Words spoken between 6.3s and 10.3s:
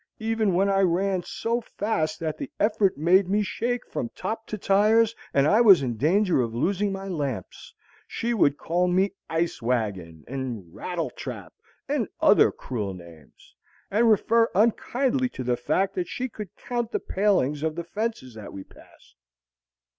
of losing my lamps, she would call me "ice wagon"